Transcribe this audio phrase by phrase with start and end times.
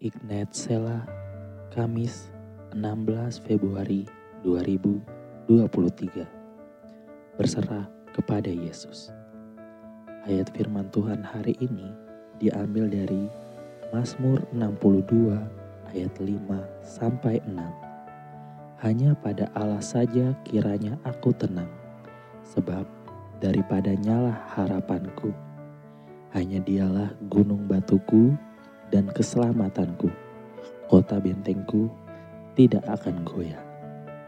[0.00, 1.04] Ignat Sela,
[1.68, 2.32] Kamis
[2.72, 4.08] 16 Februari
[4.48, 6.24] 2023.
[7.36, 9.12] Berserah kepada Yesus.
[10.24, 11.92] Ayat firman Tuhan hari ini
[12.40, 13.28] diambil dari
[13.92, 15.36] Mazmur 62
[15.92, 16.48] ayat 5
[16.80, 18.80] sampai 6.
[18.80, 21.68] Hanya pada Allah saja kiranya aku tenang,
[22.40, 22.88] sebab
[23.36, 25.28] daripadanya lah harapanku.
[26.32, 28.32] Hanya dialah gunung batuku
[28.90, 30.10] dan keselamatanku.
[30.90, 31.88] Kota bentengku
[32.58, 33.62] tidak akan goyah.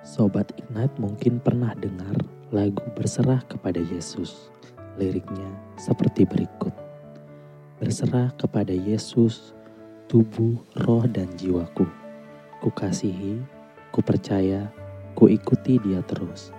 [0.00, 2.16] Sobat Ignat mungkin pernah dengar
[2.52, 4.48] lagu berserah kepada Yesus.
[4.96, 5.48] Liriknya
[5.80, 6.72] seperti berikut.
[7.80, 9.56] Berserah kepada Yesus,
[10.08, 11.88] tubuh, roh, dan jiwaku.
[12.60, 13.40] Ku kasihi,
[13.88, 14.68] ku percaya,
[15.16, 16.52] ku ikuti dia terus.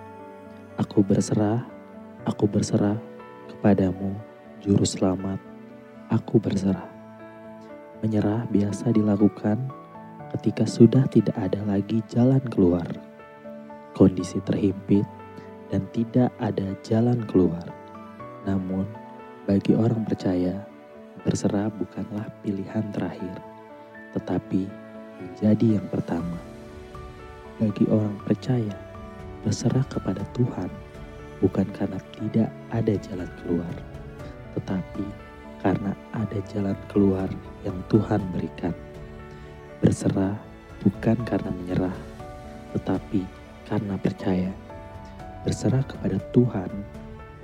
[0.78, 1.62] Aku berserah,
[2.26, 2.98] aku berserah
[3.46, 4.18] kepadamu,
[4.58, 5.38] Juru Selamat.
[6.10, 6.91] Aku berserah.
[8.02, 9.62] Menyerah biasa dilakukan
[10.34, 12.82] ketika sudah tidak ada lagi jalan keluar.
[13.94, 15.06] Kondisi terhimpit
[15.70, 17.62] dan tidak ada jalan keluar.
[18.42, 18.90] Namun,
[19.46, 20.66] bagi orang percaya,
[21.22, 23.38] berserah bukanlah pilihan terakhir,
[24.18, 24.66] tetapi
[25.22, 26.42] menjadi yang pertama.
[27.62, 28.74] Bagi orang percaya,
[29.46, 30.66] berserah kepada Tuhan
[31.38, 33.74] bukan karena tidak ada jalan keluar,
[34.58, 35.06] tetapi
[35.62, 37.30] karena ada jalan keluar
[37.62, 38.74] yang Tuhan berikan.
[39.78, 40.34] Berserah
[40.82, 41.96] bukan karena menyerah,
[42.74, 43.22] tetapi
[43.70, 44.50] karena percaya.
[45.46, 46.70] Berserah kepada Tuhan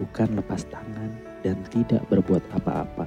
[0.03, 1.11] bukan lepas tangan
[1.43, 3.07] dan tidak berbuat apa-apa.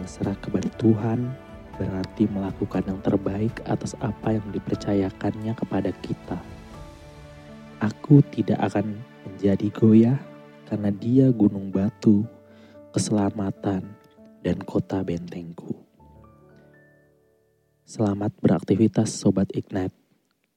[0.00, 1.32] Berserah kepada Tuhan
[1.76, 6.40] berarti melakukan yang terbaik atas apa yang dipercayakannya kepada kita.
[7.84, 8.96] Aku tidak akan
[9.28, 10.18] menjadi goyah
[10.68, 12.24] karena dia gunung batu,
[12.92, 13.95] keselamatan,
[14.46, 15.74] dan kota bentengku.
[17.82, 19.98] Selamat beraktivitas Sobat Ignite.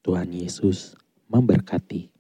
[0.05, 0.93] Tuhan Yesus
[1.25, 2.13] memberkati.